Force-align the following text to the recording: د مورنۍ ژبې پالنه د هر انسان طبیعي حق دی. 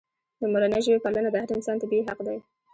د 0.39 0.41
مورنۍ 0.51 0.81
ژبې 0.85 0.99
پالنه 1.03 1.29
د 1.31 1.35
هر 1.43 1.49
انسان 1.55 1.75
طبیعي 1.83 2.03
حق 2.09 2.19
دی. 2.27 2.37